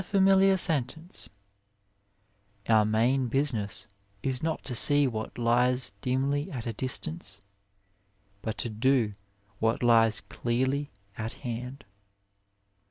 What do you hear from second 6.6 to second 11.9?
a distance, but to do what lies clearly at hand."